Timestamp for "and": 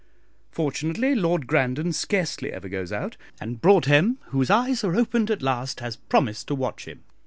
3.39-3.61